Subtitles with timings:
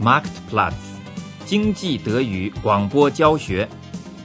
[0.00, 0.74] Marktplatz
[1.44, 3.68] 经济德语广播教学，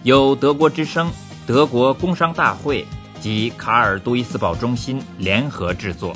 [0.03, 1.11] 由德国之声、
[1.47, 2.85] 德国工商大会
[3.19, 6.13] 及卡尔杜伊斯堡中心联合制作。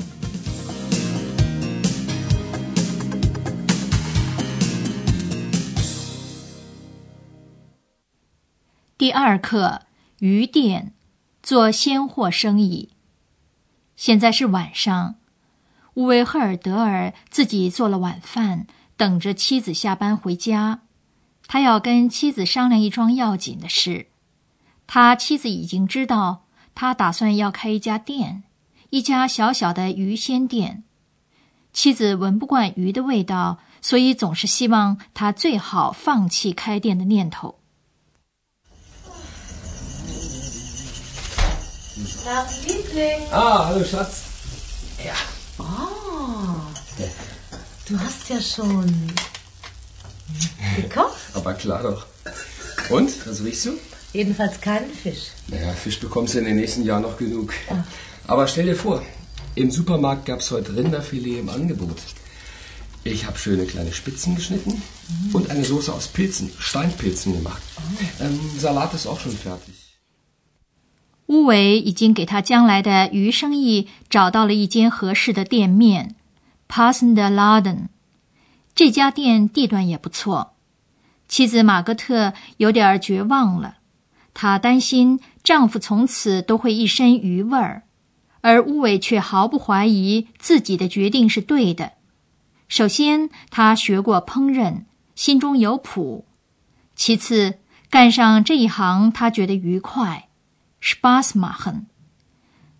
[8.96, 9.82] 第二课
[10.20, 10.92] 鱼店
[11.42, 12.90] 做鲜货生意。
[13.96, 15.16] 现在是晚上，
[15.94, 18.68] 乌维赫尔德尔自己做了晚饭，
[18.98, 20.80] 等着妻子下班回家。
[21.46, 24.08] 他要跟妻子商量一桩要紧的事。
[24.86, 28.42] 他妻子已经知道，他打算要开一家店，
[28.90, 30.84] 一家小小的鱼鲜店。
[31.72, 37.54] 妻子闻不惯鱼的味道，所以总是希望他最好放弃开店的念头。
[43.32, 44.22] Ah, hallo Schatz.
[45.02, 45.14] Ja.
[45.58, 45.97] Oh,
[47.87, 48.85] du hast ja schon
[50.75, 51.17] gekocht?
[51.33, 52.05] Aber klar doch.
[52.89, 53.71] Und, was riechst du?
[54.13, 55.31] Jedenfalls keinen Fisch.
[55.47, 57.53] Naja, Fisch bekommst du in den nächsten Jahren noch genug.
[58.27, 59.01] Aber stell dir vor,
[59.55, 61.97] im Supermarkt gab es heute Rinderfilet im Angebot.
[63.03, 64.81] Ich habe schöne kleine Spitzen geschnitten
[65.33, 67.61] und eine Soße aus Pilzen, Steinpilzen gemacht.
[68.21, 69.73] Ähm, Salat ist auch schon fertig.
[71.27, 76.15] 乌维已经给他将来的鱼生意找到了一间合适的店面
[76.68, 77.88] ，Passende Laden。
[78.74, 80.54] 这家店地段也不错。
[81.26, 83.78] 妻子玛格特有点绝望了，
[84.32, 87.82] 她担心丈夫从此都会一身鱼味儿，
[88.40, 91.92] 而乌维却毫不怀疑自己的决定是对的。
[92.68, 96.24] 首先，他学过烹饪，心中有谱；
[96.94, 97.58] 其次，
[97.90, 100.28] 干上这一行，他觉得愉快。
[100.80, 101.86] Spaß machen。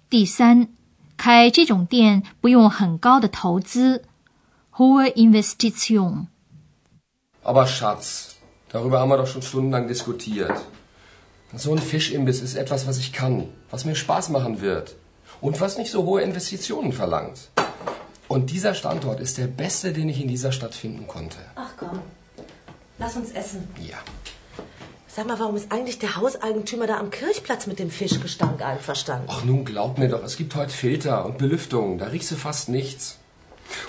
[0.09, 0.69] 第三，
[1.18, 4.04] 开这种店不用很高的投资，
[4.76, 8.36] hohe Investition。Aber Schatz,
[8.72, 10.62] darüber haben wir doch schon stundenlang diskutiert.
[11.56, 14.96] So ein Fischimbiss ist etwas, was ich kann, was mir Spaß machen wird
[15.40, 17.50] und was nicht so hohe Investitionen verlangt.
[18.28, 21.38] Und dieser Standort ist der beste, den ich in dieser Stadt finden konnte.
[21.56, 22.00] Ach komm,
[22.98, 23.68] lass uns essen.
[23.80, 23.98] Ja.
[25.08, 29.28] Sag mal, warum ist eigentlich der Hauseigentümer da am Kirchplatz mit dem Fischgestank einverstanden?
[29.30, 32.70] Ach nun, glaub mir doch, es gibt heute Filter und Belüftung, da riechst du fast
[32.70, 33.20] nichts.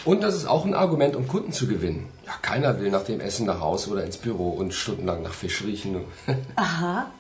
[0.05, 2.09] Und das ist auch ein Argument, um Kunden zu gewinnen.
[2.27, 5.63] Ja, keiner will nach dem Essen nach Hause oder ins Büro und stundenlang nach Fisch
[5.65, 6.05] riechen.
[6.57, 7.11] Aha,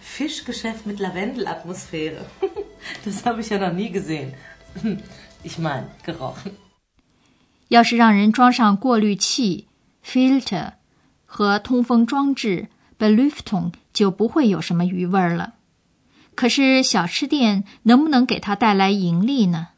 [0.00, 2.24] Fischgeschäft mit Lavendelatmosphäre.
[3.04, 4.34] Das habe ich ja noch nie gesehen.
[5.44, 6.52] Ich meine, gerochen.
[7.68, 9.66] 要是让人装上过滤器
[10.04, 10.72] （filter）
[11.24, 12.68] 和通风装置
[12.99, 15.53] Belüftung 就不会有什么鱼味儿了。
[16.35, 19.69] 可是小吃店能不能给它带来盈利呢？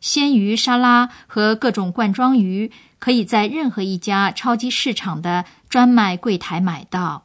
[0.00, 7.24] 鲜鱼沙拉和各种罐装鱼可以在任何一家超级市场的专卖柜台买到，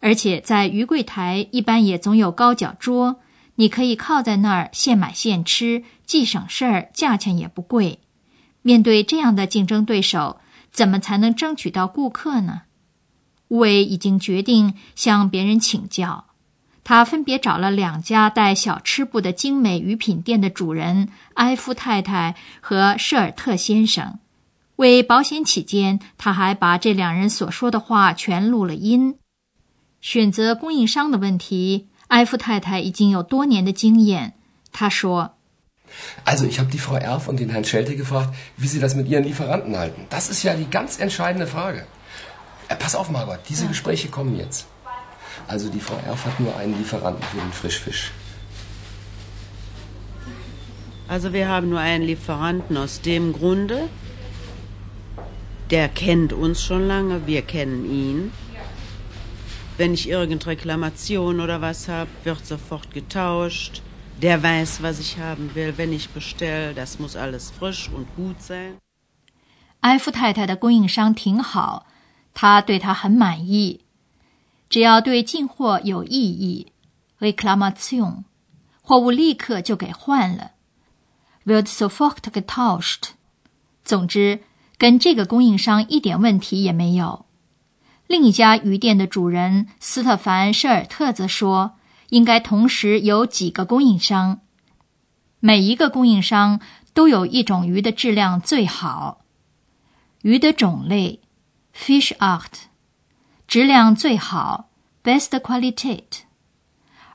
[0.00, 3.20] 而且在鱼柜台一般也总有高脚桌，
[3.54, 8.00] 你可以靠在那儿现买现吃，既省事儿，价钱也不贵。
[8.60, 10.38] 面对这样的竞争对手，
[10.70, 12.62] 怎么才能争取到顾客呢？
[13.48, 16.24] 乌维已经决定向别人请教，
[16.82, 24.18] 他分别找了两家带小吃部的精美鱼品店的主人埃夫太太和舍尔特先生。
[24.76, 29.16] 为保险起见，他还把这两人所说的话全录了音。
[30.00, 34.34] 选择供应商的问题，埃夫太太已经有多年的经验。
[34.72, 35.36] 他说
[36.24, 39.22] ：“Also ich habe die Frau Erf und den Herrn Schelte gefragt, wie sie das mit ihren
[39.22, 40.06] Lieferanten halten.
[40.10, 41.84] Das ist ja die ganz entscheidende Frage.”
[42.67, 44.67] Äh, pass auf, Margot, diese Gespräche kommen jetzt.
[45.47, 48.11] Also die Frau Erf hat nur einen Lieferanten für den Frischfisch.
[51.07, 53.89] Also wir haben nur einen Lieferanten aus dem Grunde,
[55.71, 58.31] der kennt uns schon lange, wir kennen ihn.
[59.77, 63.81] Wenn ich irgendeine Reklamation oder was habe, wird sofort getauscht.
[64.21, 65.73] Der weiß, was ich haben will.
[65.77, 68.77] Wenn ich bestelle, das muss alles frisch und gut sein.
[69.81, 71.85] 埃夫太太的供应商挺好，
[72.34, 73.80] 他对他很满意，
[74.68, 76.72] 只要对进货有异议
[77.20, 78.24] ，reclamation，
[78.82, 80.50] 货物立刻就给换了
[81.46, 83.10] ，wird sofort getauscht。
[83.84, 84.40] 总之，
[84.76, 87.26] 跟这个供应商一点问题也没有。
[88.06, 91.76] 另一家鱼店的主人斯特凡·舍尔特则说，
[92.10, 94.40] 应该同时有几个供应商，
[95.40, 96.60] 每一个供应商
[96.92, 99.20] 都有一种鱼的质量最好，
[100.22, 101.20] 鱼的种类。
[101.74, 102.66] Fish art，
[103.48, 104.70] 质量最好
[105.02, 106.04] ，best quality。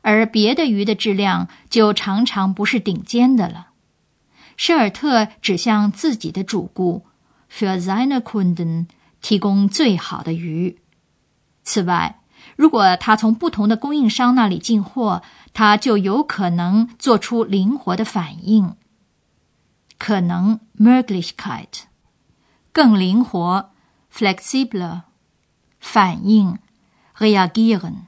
[0.01, 3.67] 而别的鱼的质量就常常不是顶尖的了。
[4.57, 7.06] 舍尔特指向自己的主顾
[7.51, 8.88] ，für seine Kunden
[9.21, 10.79] 提供最好的鱼。
[11.63, 12.19] 此外，
[12.56, 15.21] 如果他从不同的供应商那里进货，
[15.53, 18.75] 他就有可能做出灵活的反应。
[19.97, 21.83] 可能 Möglichkeit
[22.71, 23.71] 更灵活
[24.11, 25.01] flexible
[25.79, 26.57] 反应
[27.17, 28.06] reagieren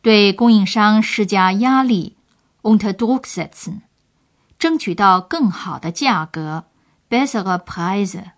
[0.00, 2.16] 对供应商施加压力
[2.62, 3.82] unter Druck setzen
[4.58, 6.64] 争取到更好的价格
[7.08, 8.32] bessere Preise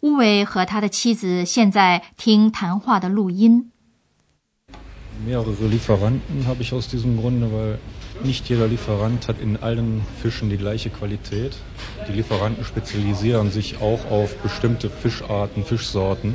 [0.00, 3.70] 乌维和他的妻子现在听谈话的录音
[8.24, 11.52] nicht jeder Lieferant hat in allen Fischen die gleiche Qualität.
[12.08, 16.34] Die Lieferanten spezialisieren sich auch auf bestimmte Fischarten, Fischsorten,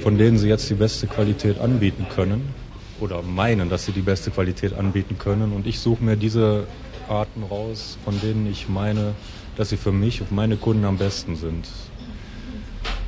[0.00, 2.54] von denen sie jetzt die beste Qualität anbieten können
[3.00, 5.52] oder meinen, dass sie die beste Qualität anbieten können.
[5.52, 6.66] Und ich suche mir diese
[7.08, 9.14] Arten raus, von denen ich meine,
[9.56, 11.66] dass sie für mich und meine Kunden am besten sind.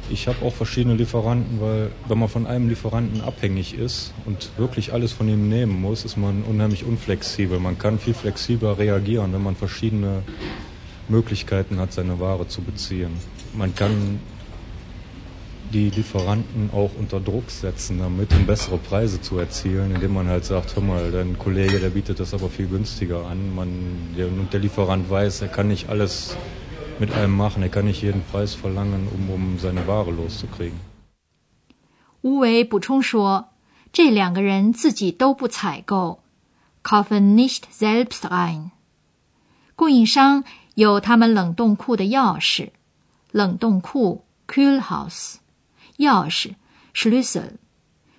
[0.09, 4.93] Ich habe auch verschiedene Lieferanten, weil wenn man von einem Lieferanten abhängig ist und wirklich
[4.93, 7.59] alles von ihm nehmen muss, ist man unheimlich unflexibel.
[7.59, 10.23] Man kann viel flexibler reagieren, wenn man verschiedene
[11.09, 13.19] Möglichkeiten hat, seine Ware zu beziehen.
[13.53, 14.21] Man kann
[15.73, 20.45] die Lieferanten auch unter Druck setzen, damit um bessere Preise zu erzielen, indem man halt
[20.45, 23.55] sagt, hör mal, dein Kollege, der bietet das aber viel günstiger an.
[23.55, 26.37] Man, der, und der Lieferant weiß, er kann nicht alles
[26.99, 27.63] mit einem machen.
[27.63, 30.79] Er kann nicht jeden Preis verlangen, um, um seine Ware loszukriegen.
[32.23, 33.51] 乌维补充说，
[33.93, 36.21] 这两个人自己都不采购
[36.83, 38.71] ，kaufen nicht selbst ein。
[39.77, 40.43] 供应商
[40.75, 42.71] 有他们冷冻库的钥匙，
[43.31, 45.37] 冷冻库 Kühlhaus，
[45.99, 46.55] 钥匙
[46.95, 47.59] Schlüssel，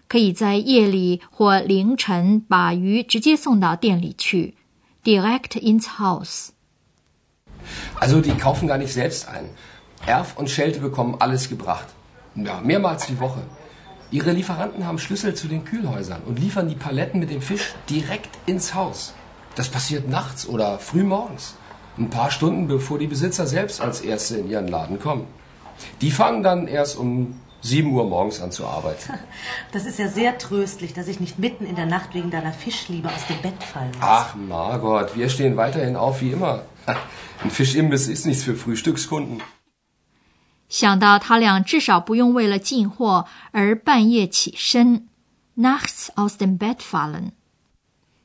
[0.07, 4.56] 可以在夜里或凌晨把鱼直接送到店里去
[5.03, 6.50] ，direct ins Haus。
[7.99, 9.49] Also die kaufen gar nicht selbst ein.
[10.05, 11.87] Erf und Schelte bekommen alles gebracht.
[12.35, 13.41] Ja, mehrmals die Woche.
[14.09, 18.29] Ihre Lieferanten haben Schlüssel zu den Kühlhäusern und liefern die Paletten mit dem Fisch direkt
[18.45, 19.13] ins Haus.
[19.55, 21.55] Das passiert nachts oder früh morgens.
[21.97, 25.27] Ein paar Stunden bevor die Besitzer selbst als Erste in ihren Laden kommen.
[26.01, 29.13] Die fangen dann erst um 7 Uhr morgens an zu arbeiten.
[29.73, 33.09] Das ist ja sehr tröstlich, dass ich nicht mitten in der Nacht wegen deiner Fischliebe
[33.09, 33.99] aus dem Bett fallen muss.
[34.01, 36.61] Ach, Margot, wir stehen weiterhin auf wie immer.
[36.88, 39.42] Ein Fischimbiss ist nichts für Frühstückskunden.
[40.69, 45.07] 想到他俩至少不用为了进货而半夜起身
[45.57, 47.31] ，nachts aus dem Bett fallen，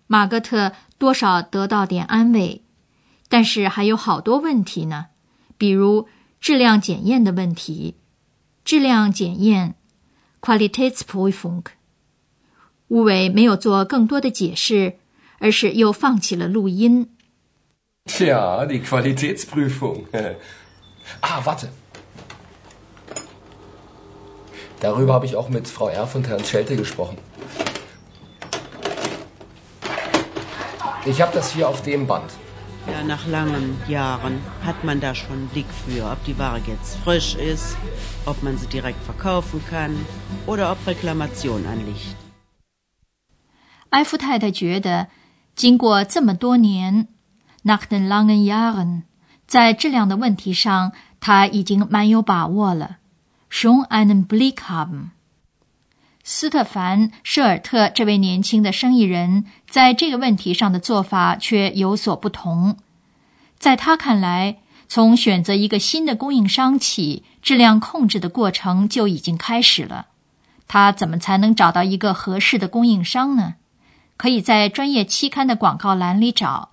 [0.06, 2.62] 马格特多少得到点安慰，
[3.28, 5.06] 但是还有好多问题呢，
[5.56, 6.08] 比如
[6.40, 7.96] 质量检验的问题。
[8.64, 9.74] 质量检验
[10.40, 11.64] （Qualitätsprüfung）。
[12.88, 14.98] 乌伟没有做更多的解释，
[15.38, 17.11] 而是又放弃了录音。
[18.07, 20.07] Tja, die Qualitätsprüfung.
[21.21, 21.69] ah, warte.
[24.79, 27.17] Darüber habe ich auch mit Frau Erf und Herrn Schelte gesprochen.
[31.05, 32.31] Ich habe das hier auf dem Band.
[32.91, 36.95] Ja, nach langen Jahren hat man da schon einen Blick für, ob die Ware jetzt
[37.03, 37.75] frisch ist,
[38.25, 40.05] ob man sie direkt verkaufen kann
[40.45, 42.15] oder ob Reklamation anliegt.
[43.89, 45.07] 埃夫太太觉得，
[45.55, 47.07] 经过这么多年
[47.64, 49.02] ，nach den langen yarn
[49.46, 52.98] 在质量的问题上，他已经蛮有把握了。
[53.50, 55.10] schon einen Blick haben。
[56.24, 62.76] 斯特凡·舍尔特这位年轻的生意人，在这个问题上的做法却有所不同。
[63.58, 70.06] 在他看来，从选择一个新的供应商起，质量控制的过程就已经开始了。
[70.68, 73.54] 他怎么才能找到一个合适的供应商呢？
[74.16, 76.70] 可以在专业期刊的广告栏里找，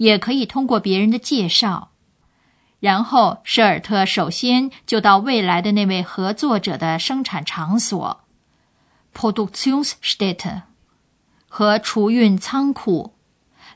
[0.00, 1.90] 也可以通过别人的介绍。
[2.78, 8.22] 然后，舍尔特首先就到未来的那位合作者的生产场所。
[9.14, 10.62] Produktionsstätte
[11.48, 13.12] 和储运仓库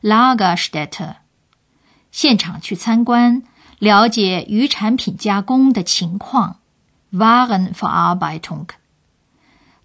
[0.00, 1.16] Lagerstätte
[2.10, 3.42] 现场去参观，
[3.78, 6.60] 了解鱼产品加工的情况
[7.12, 8.68] Warenverarbeitung。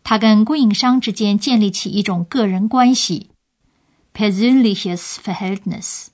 [0.03, 3.31] 他跟供应商之间建立起一种个人关系
[4.13, 6.07] Persönliches Verhältnis。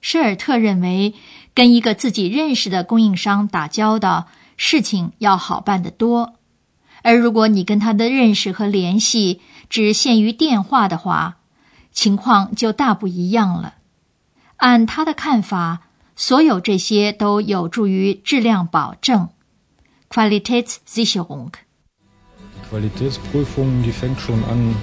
[0.00, 1.14] 施尔特认为，
[1.54, 6.34] 跟一个自己认识的供应商打交道，事情要好办得多。
[7.02, 11.38] 而如果你跟他的认识和联系只限于电话的话，
[11.92, 13.74] 情况就大不一样了。
[14.56, 15.82] 按他的看法，
[16.16, 19.28] 所有这些都有助于质量保证
[20.10, 21.50] （Qualitätssicherung）。
[22.70, 24.74] Qualitätsprüfung, die fängt schon an,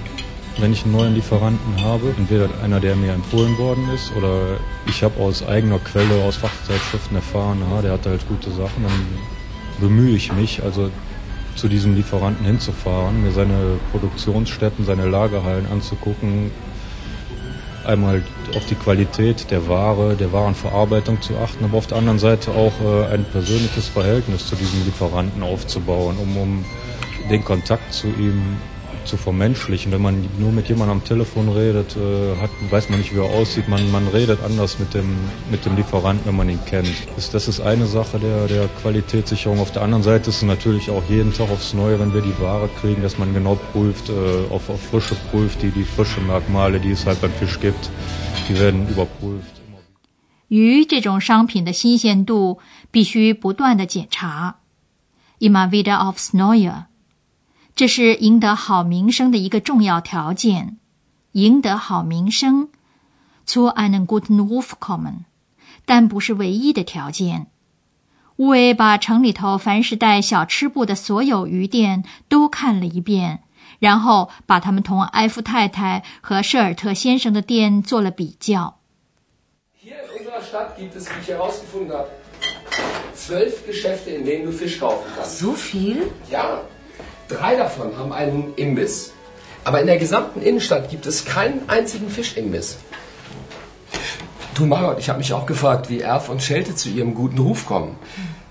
[0.58, 2.14] wenn ich einen neuen Lieferanten habe.
[2.16, 7.16] Entweder einer, der mir empfohlen worden ist, oder ich habe aus eigener Quelle, aus Fachzeitschriften
[7.16, 8.82] erfahren, ah, der hat halt gute Sachen.
[8.82, 9.08] Dann
[9.80, 10.90] bemühe ich mich, also
[11.54, 16.50] zu diesem Lieferanten hinzufahren, mir seine Produktionsstätten, seine Lagerhallen anzugucken,
[17.86, 18.22] einmal
[18.54, 22.72] auf die Qualität der Ware, der Warenverarbeitung zu achten, aber auf der anderen Seite auch
[22.82, 26.64] äh, ein persönliches Verhältnis zu diesem Lieferanten aufzubauen, um, um
[27.30, 28.58] den Kontakt zu ihm
[29.05, 29.91] zu vermenschlichen.
[29.91, 33.25] Wenn man nur mit jemandem am Telefon redet, äh, hat, weiß man nicht, wie er
[33.25, 33.67] aussieht.
[33.67, 35.15] Man, man redet anders mit dem,
[35.49, 36.91] mit dem Lieferanten, wenn man ihn kennt.
[37.15, 39.59] Das, das ist eine Sache der, der Qualitätssicherung.
[39.59, 42.37] Auf der anderen Seite ist es natürlich auch jeden Tag aufs Neue, wenn wir die
[42.39, 46.79] Ware kriegen, dass man genau prüft, äh, auf, auf Frische prüft, die, die frische Merkmale,
[46.79, 47.89] die es halt beim Fisch gibt,
[48.49, 49.61] die werden überprüft.
[50.51, 52.59] 鱼这种商品的新鲜度
[52.91, 54.57] 必须不断的检查。
[55.39, 56.87] Immer wieder aufs Neue。
[57.76, 60.78] 这是赢得好名声的一个重要条件，
[61.32, 62.70] 赢得好名声
[63.46, 65.24] ，to an good wolf common，
[65.84, 67.48] 但不是唯一的条件。
[68.36, 73.40] 乌维把城里头凡是带小吃部的所有鱼店都看了一遍，
[73.78, 78.78] 然后把他们同埃夫太太和舍尔特先生的店做了比较。
[79.84, 81.78] 在这里，我们发现有十二家商店，
[84.16, 85.20] 你可以买到
[85.74, 85.96] 鱼。
[86.30, 86.75] 这么多？
[87.27, 89.13] Drei davon haben einen Imbiss,
[89.63, 92.77] aber in der gesamten Innenstadt gibt es keinen einzigen Fischimbiss.
[94.53, 97.65] Du Margot, ich habe mich auch gefragt, wie Erf und Schelte zu ihrem guten Ruf
[97.65, 97.95] kommen.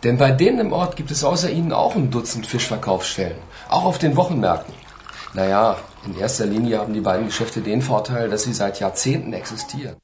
[0.02, 3.36] Denn bei denen im Ort gibt es außer ihnen auch ein Dutzend Fischverkaufsstellen,
[3.68, 4.74] auch auf den Wochenmärkten.
[5.34, 5.76] Naja,
[6.06, 9.96] in erster Linie haben die beiden Geschäfte den Vorteil, dass sie seit Jahrzehnten existieren.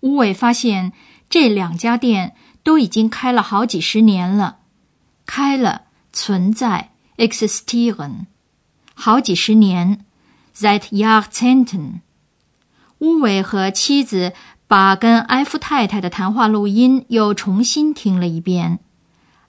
[0.00, 0.92] 乌伟发现
[1.28, 4.58] 这两家店都已经开了好几十年了，
[5.26, 8.25] 开了存在 existieren，
[8.93, 10.05] 好几十年
[10.55, 12.01] ，seit Jahrzehnten。
[12.99, 14.33] 乌伟和妻子
[14.67, 18.79] 把跟埃夫太太的谈话录音又重新听了一遍。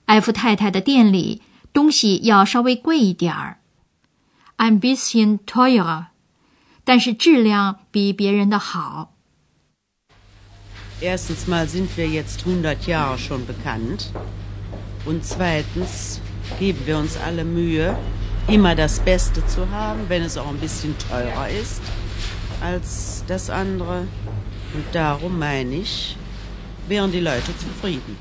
[0.05, 1.41] 埃夫太太的店里
[1.71, 3.59] 东西要稍微贵一点儿
[4.57, 6.07] ，ein bisschen teurer，
[6.83, 9.13] 但是质量比别人的好。
[11.01, 14.07] Erstens mal sind wir jetzt 100 Jahre schon bekannt.
[15.05, 16.19] Und zweitens
[16.58, 17.96] geben wir uns alle Mühe,
[18.46, 21.82] immer das Beste zu haben, wenn es auch ein bisschen teurer ist
[22.60, 24.06] als das andere.
[24.74, 26.16] Und darum meine ich,
[26.88, 28.16] wären die Leute zufrieden.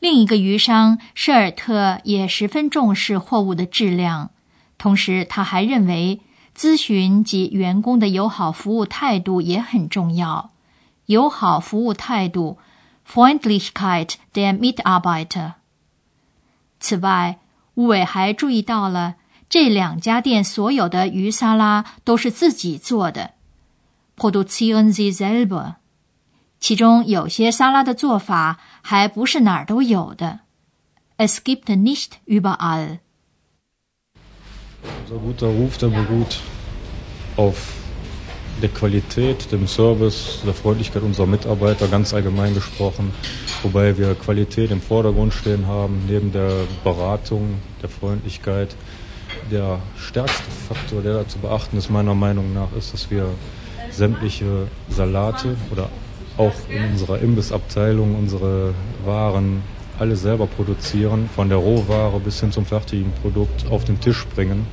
[0.00, 4.30] 另一个鱼商舍尔特也十分重视货物的质量，
[4.76, 6.20] 同时他还认为
[6.56, 10.50] 咨询及员工的友好服务态度也很重要。
[11.06, 12.58] 友好服务态度
[13.08, 15.54] （Freundlichkeit der Mitarbeiter）。
[16.79, 17.39] 此外，
[17.75, 19.15] 乌伟还注意到了
[19.49, 23.31] 这两家店所有的鱼沙拉都是自己做的
[24.17, 25.75] （produzieren sie selber）。
[26.59, 30.39] 其中有些沙拉的做法还不是哪儿都有的
[31.17, 32.99] （es gibt nicht überall）。
[35.07, 36.39] Unser guter Ruf, der beruht
[37.35, 37.55] auf
[38.61, 43.11] der Qualität, dem Service, der Freundlichkeit unserer Mitarbeiter, ganz allgemein gesprochen.
[43.67, 46.51] Wobei wir Qualität im Vordergrund stehen haben, neben der
[46.85, 48.73] Beratung, der Freundlichkeit.
[49.51, 53.27] Der stärkste Faktor, der da zu beachten ist, meiner Meinung nach, ist, dass wir
[53.91, 55.89] sämtliche Salate oder
[56.37, 59.63] auch in unserer Imbissabteilung unsere Waren
[59.99, 64.65] alle selber produzieren, von der Rohware bis hin zum fertigen Produkt auf den Tisch bringen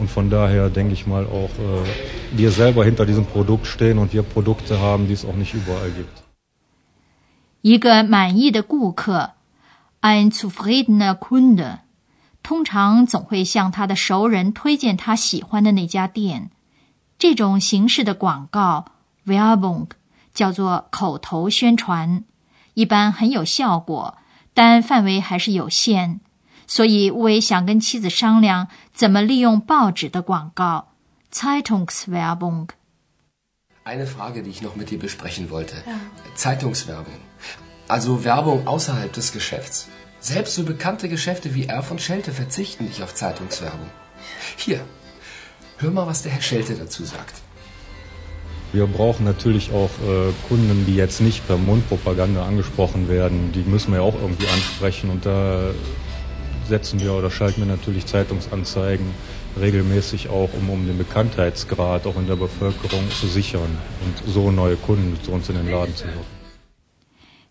[0.00, 4.12] und von daher denke ich mal auch, äh, wir selber hinter diesem Produkt stehen und
[4.12, 6.23] wir Produkte haben, die es auch nicht überall gibt.
[7.64, 9.30] 一个满意的顾客
[10.02, 11.78] ，ein zufriedener Kunde，
[12.42, 16.50] 通常总会向他的熟人推荐他喜欢的那家店。
[17.18, 18.84] 这种形式的广告
[19.24, 19.88] Werbung
[20.34, 22.24] 叫做口头宣传，
[22.74, 24.18] 一般很有效果，
[24.52, 26.20] 但范围还是有限。
[26.66, 30.88] 所以，乌维想跟妻子商量怎么利用报纸的广告
[31.32, 32.68] （Zeitungswerbung）。
[33.86, 35.76] Eine Frage, die ich noch mit dir besprechen wollte.
[35.86, 35.98] Ja.
[36.34, 37.14] Zeitungswerbung.
[37.88, 39.88] Also Werbung außerhalb des Geschäfts.
[40.20, 43.90] Selbst so bekannte Geschäfte wie Erf und Schelte verzichten nicht auf Zeitungswerbung.
[44.56, 44.80] Hier,
[45.78, 47.42] hör mal, was der Herr Schelte dazu sagt.
[48.72, 53.52] Wir brauchen natürlich auch äh, Kunden, die jetzt nicht per Mundpropaganda angesprochen werden.
[53.52, 55.10] Die müssen wir ja auch irgendwie ansprechen.
[55.10, 55.70] Und da
[56.66, 59.06] setzen wir oder schalten wir natürlich Zeitungsanzeigen
[59.60, 64.76] regelmäßig auch, um, um den Bekanntheitsgrad auch in der Bevölkerung zu sichern und so neue
[64.76, 66.33] Kunden zu uns in den Laden zu locken.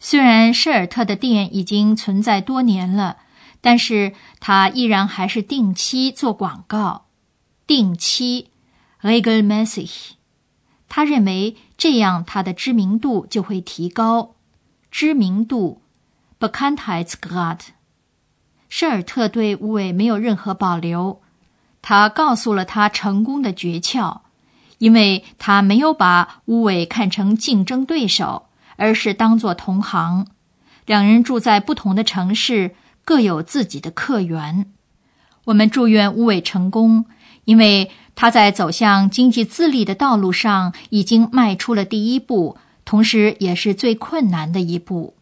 [0.05, 3.19] 虽然舍尔特的店已经存在多年了，
[3.61, 7.05] 但是他依然还是定期做广告，
[7.65, 8.49] 定期
[9.01, 10.11] regelmäßig。
[10.89, 14.35] 他认为这样他的知名度就会提高，
[14.91, 15.81] 知名度
[16.37, 17.59] Bekanntheitsgrad。
[18.67, 21.21] 施尔特对乌伟没有任何保留，
[21.81, 24.19] 他告诉了他成功的诀窍，
[24.79, 28.42] 因为他没有把乌伟看成竞争对手，
[28.75, 30.27] 而是当作同行。
[30.85, 32.75] 两人住在不同的城市，
[33.05, 34.71] 各有自己的客源。
[35.45, 37.05] 我们祝愿吴伟成功，
[37.45, 45.15] 因为他在走向经济自立的道路上已经迈出了第一步，同时也是最困难的一步。